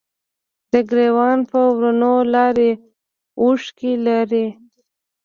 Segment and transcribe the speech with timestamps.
[0.71, 2.71] د ګریوان په ورونو لارې،
[3.41, 4.45] اوښکې لارې